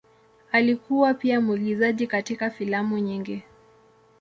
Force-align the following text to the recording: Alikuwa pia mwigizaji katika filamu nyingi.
Alikuwa 0.51 1.13
pia 1.13 1.41
mwigizaji 1.41 2.07
katika 2.07 2.49
filamu 2.49 2.97
nyingi. 2.99 3.43